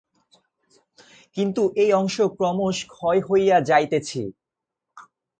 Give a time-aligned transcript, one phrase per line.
[1.37, 4.21] কিন্তু এই অংশ ক্রমশ ক্ষয় হইয়া যাইতেছি।